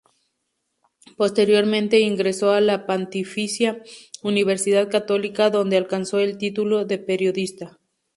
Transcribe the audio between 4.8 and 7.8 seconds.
Católica, donde alcanzó el título de periodista.